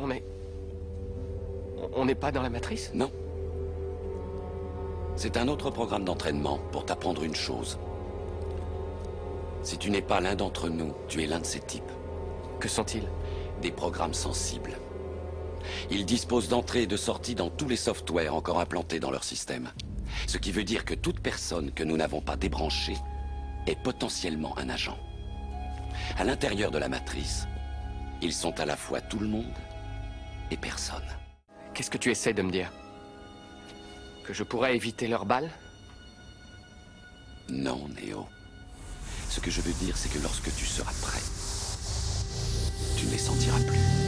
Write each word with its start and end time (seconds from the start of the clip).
On 0.00 0.10
est... 0.10 0.22
On 1.94 2.04
n'est 2.04 2.14
pas 2.14 2.30
dans 2.30 2.42
la 2.42 2.50
matrice? 2.50 2.92
Non. 2.94 3.10
C'est 5.16 5.36
un 5.36 5.48
autre 5.48 5.70
programme 5.70 6.04
d'entraînement 6.04 6.58
pour 6.70 6.84
t'apprendre 6.84 7.24
une 7.24 7.34
chose. 7.34 7.78
Si 9.62 9.76
tu 9.76 9.90
n'es 9.90 10.02
pas 10.02 10.20
l'un 10.20 10.36
d'entre 10.36 10.68
nous, 10.68 10.94
tu 11.08 11.22
es 11.22 11.26
l'un 11.26 11.40
de 11.40 11.46
ces 11.46 11.60
types. 11.60 11.90
Que 12.60 12.68
sont-ils? 12.68 13.08
Des 13.60 13.72
programmes 13.72 14.14
sensibles. 14.14 14.78
Ils 15.90 16.06
disposent 16.06 16.48
d'entrée 16.48 16.82
et 16.82 16.86
de 16.86 16.96
sortie 16.96 17.34
dans 17.34 17.50
tous 17.50 17.68
les 17.68 17.76
softwares 17.76 18.34
encore 18.34 18.60
implantés 18.60 19.00
dans 19.00 19.10
leur 19.10 19.24
système. 19.24 19.72
Ce 20.26 20.38
qui 20.38 20.52
veut 20.52 20.64
dire 20.64 20.84
que 20.84 20.94
toute 20.94 21.20
personne 21.20 21.72
que 21.72 21.82
nous 21.82 21.96
n'avons 21.96 22.20
pas 22.20 22.36
débranchée 22.36 22.96
est 23.66 23.80
potentiellement 23.82 24.56
un 24.58 24.68
agent. 24.68 24.96
À 26.16 26.24
l'intérieur 26.24 26.70
de 26.70 26.78
la 26.78 26.88
matrice, 26.88 27.46
ils 28.22 28.32
sont 28.32 28.58
à 28.60 28.66
la 28.66 28.76
fois 28.76 29.00
tout 29.00 29.18
le 29.18 29.28
monde 29.28 29.44
et 30.50 30.56
personne. 30.56 31.04
Qu'est-ce 31.74 31.90
que 31.90 31.98
tu 31.98 32.10
essaies 32.10 32.34
de 32.34 32.42
me 32.42 32.50
dire? 32.50 32.72
Que 34.24 34.32
je 34.32 34.42
pourrais 34.42 34.74
éviter 34.76 35.08
leurs 35.08 35.26
balles 35.26 35.50
Non, 37.48 37.88
Néo. 37.88 38.26
Ce 39.28 39.40
que 39.40 39.50
je 39.50 39.60
veux 39.60 39.72
dire, 39.84 39.96
c'est 39.96 40.12
que 40.12 40.22
lorsque 40.22 40.54
tu 40.56 40.64
seras 40.64 40.92
prêt, 41.02 41.20
tu 42.96 43.06
ne 43.06 43.10
les 43.12 43.18
sentiras 43.18 43.60
plus. 43.60 44.07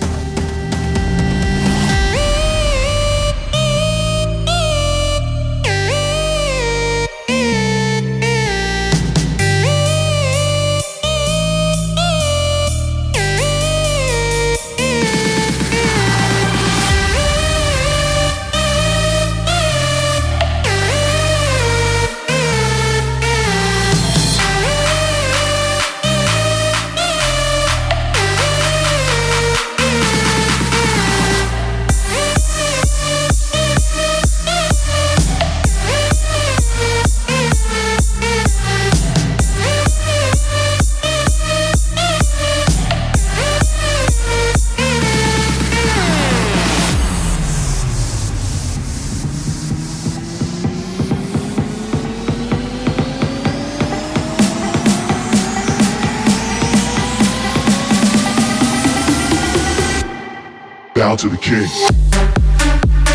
To 61.20 61.28
the 61.28 61.36
king. 61.36 63.09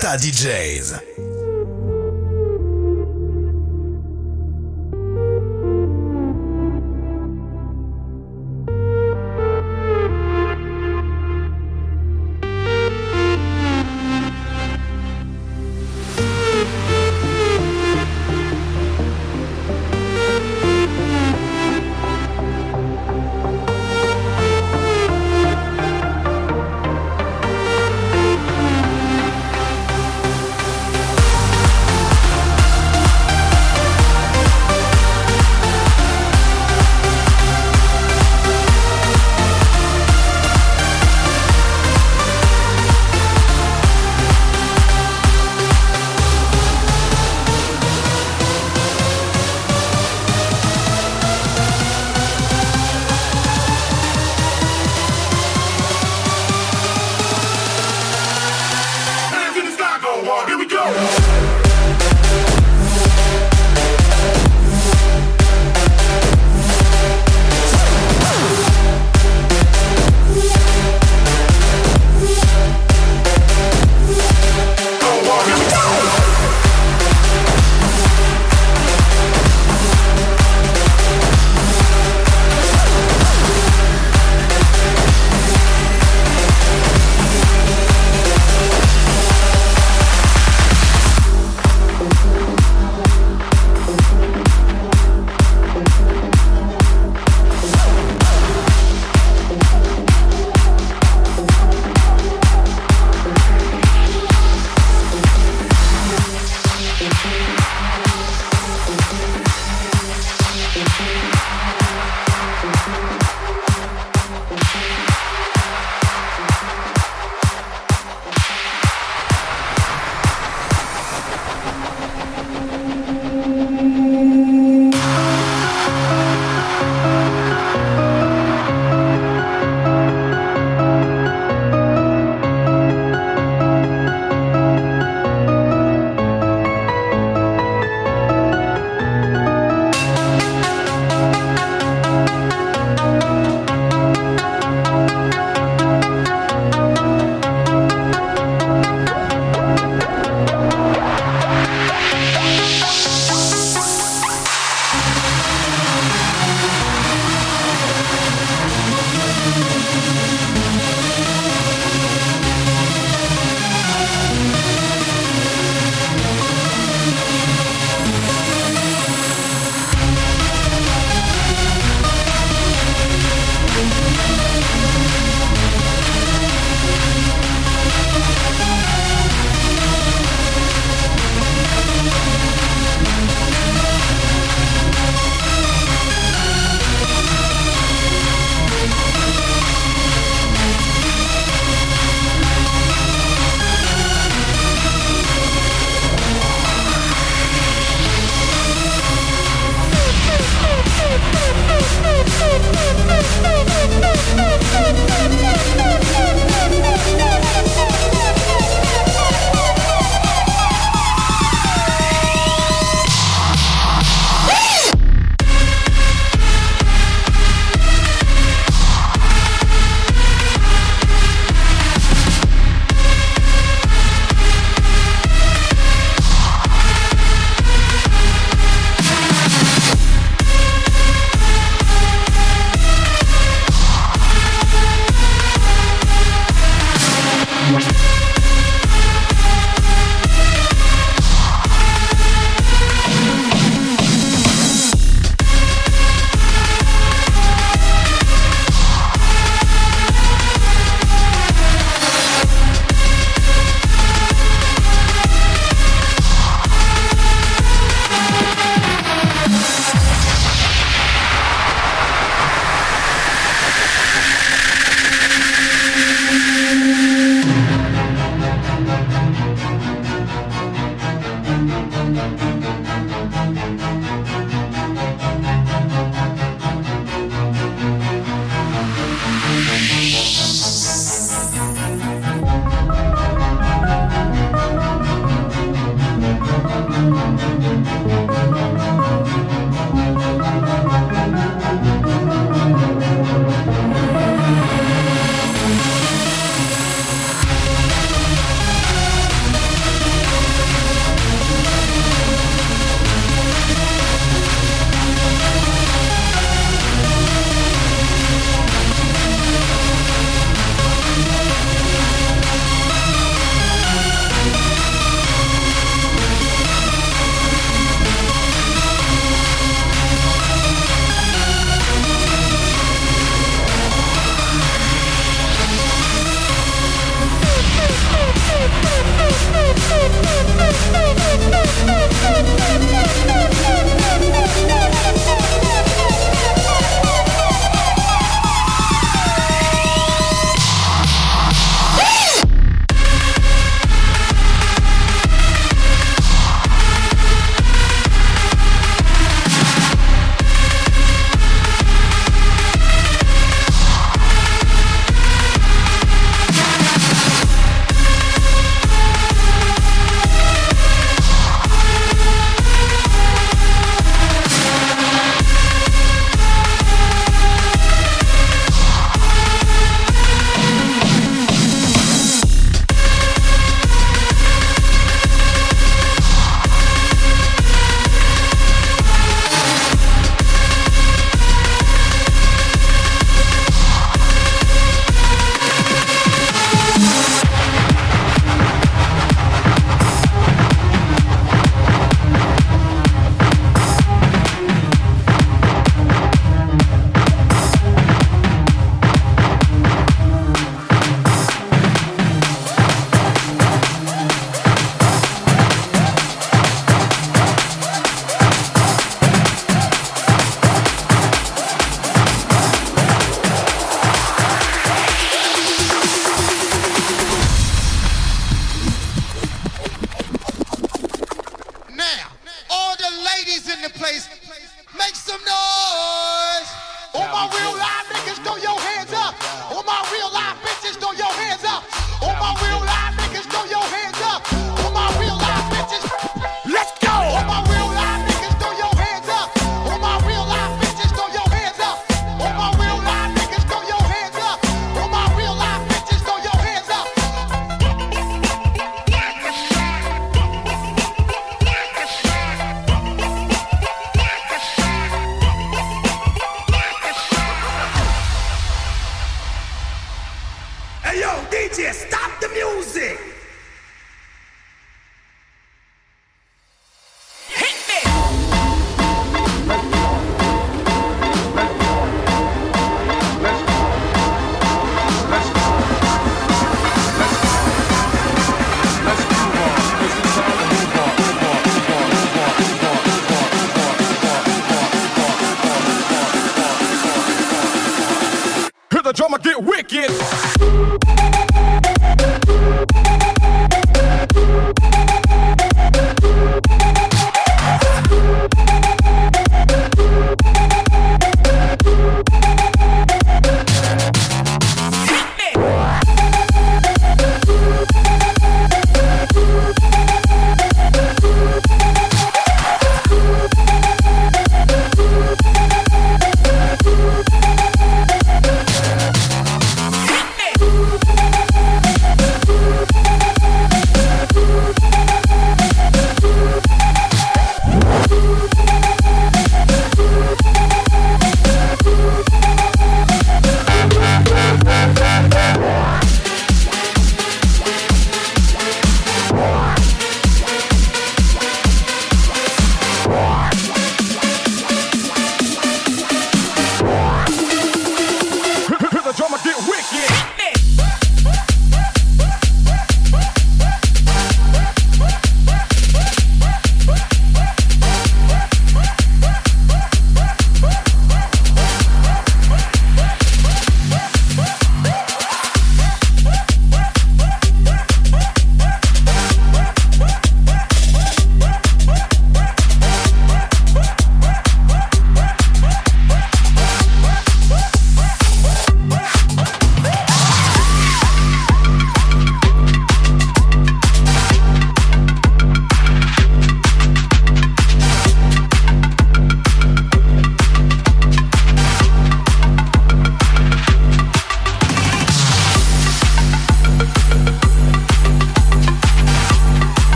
Ta 0.00 0.16
DJs. 0.16 1.33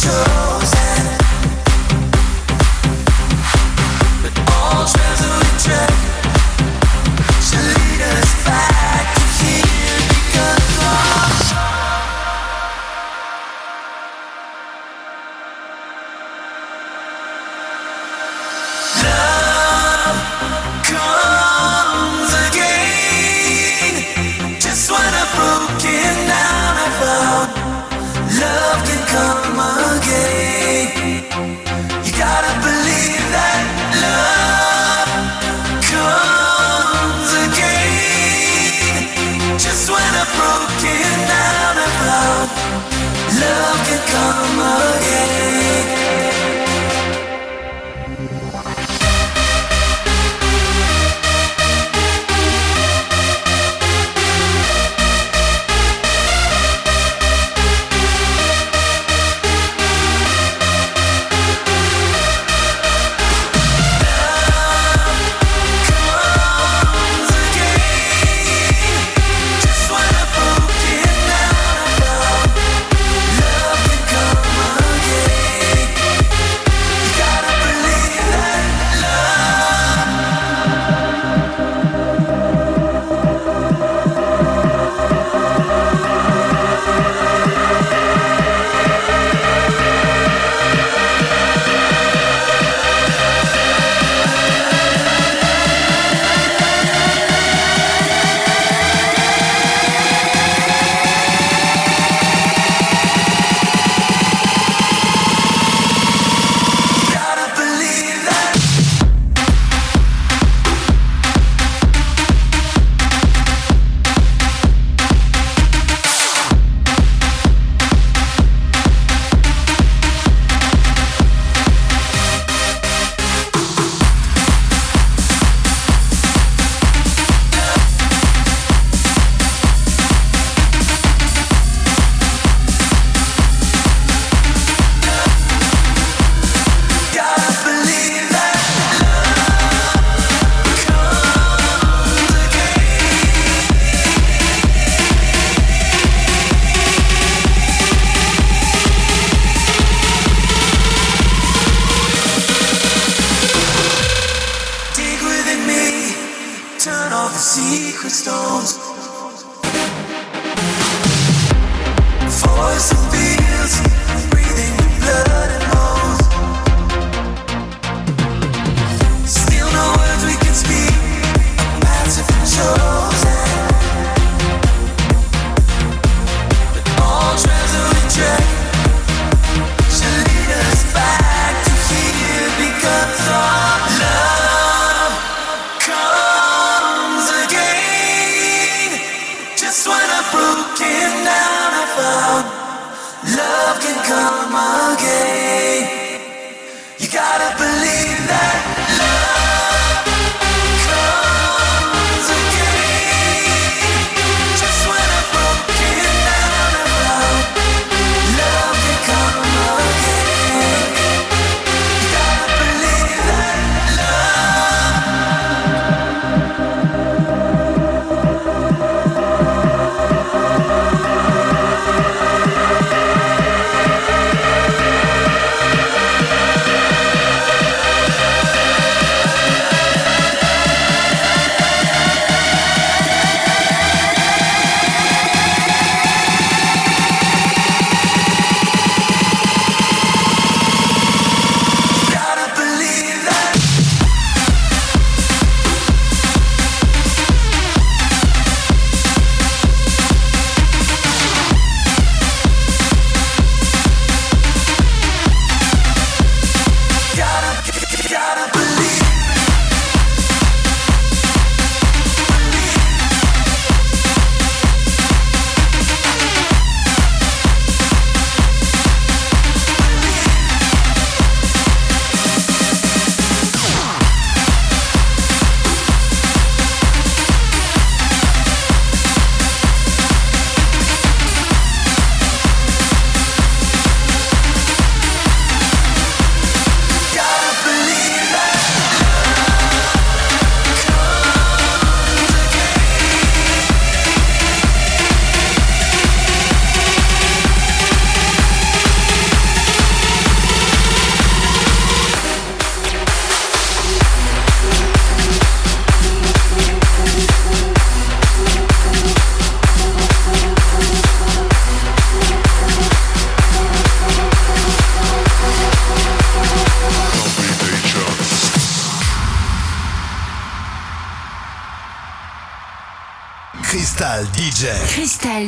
show. 0.00 0.39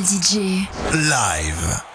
DJ. 0.00 0.66
Live. 0.94 1.91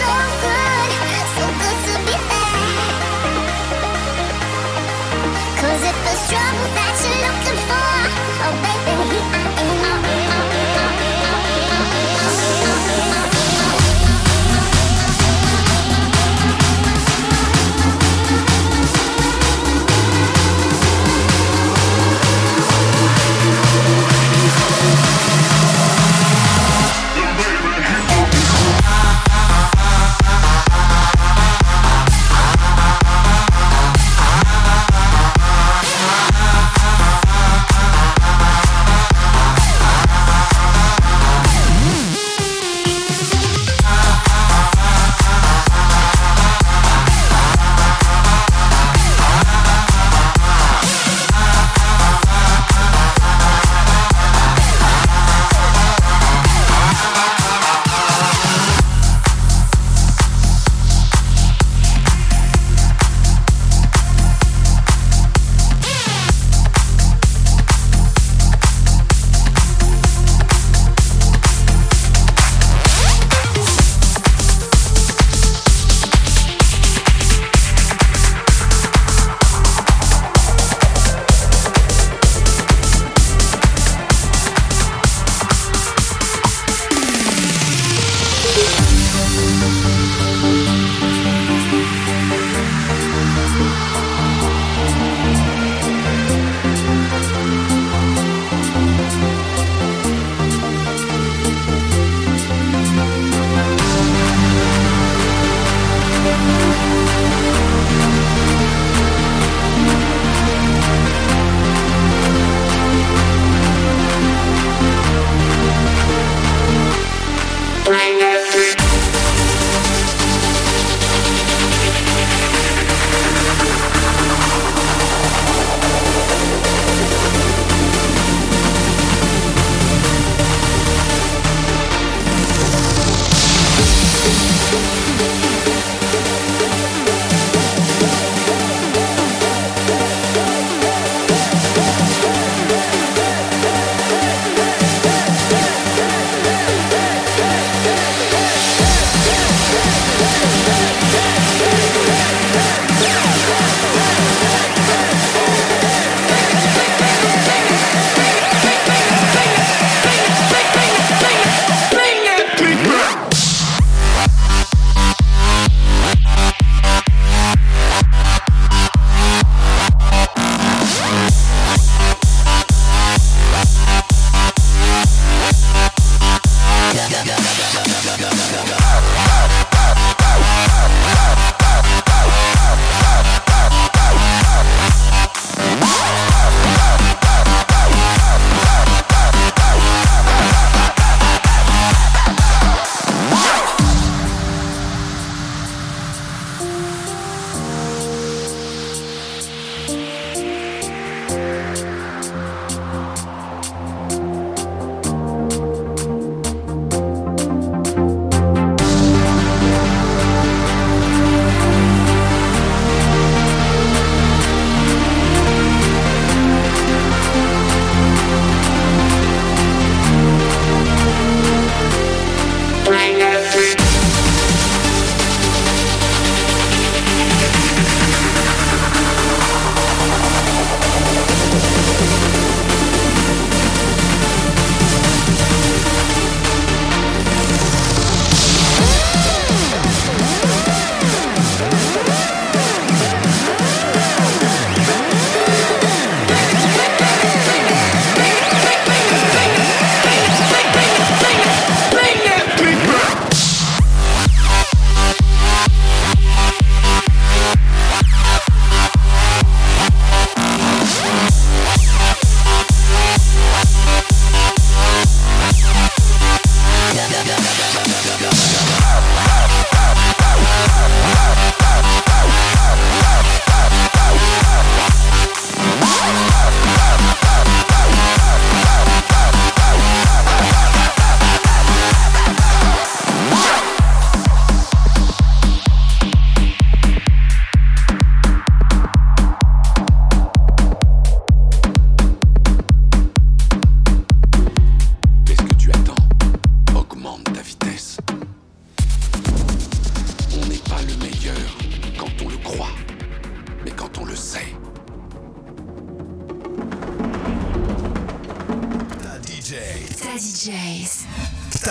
something 0.00 0.57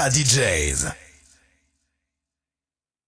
DJ. 0.09 0.66